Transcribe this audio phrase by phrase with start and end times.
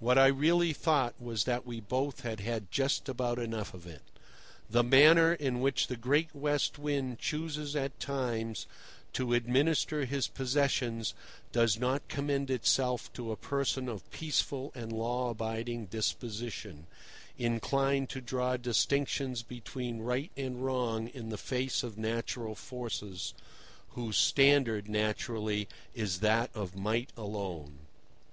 [0.00, 4.02] What I really thought was that we both had had just about enough of it.
[4.68, 8.66] The manner in which the great West Wind chooses at times
[9.12, 11.14] to administer his possessions
[11.52, 16.88] does not commend itself to a person of peaceful and law abiding disposition,
[17.38, 23.34] inclined to draw distinctions between right and wrong in the face of natural forces,
[23.90, 27.78] whose standard, naturally, is that of might alone.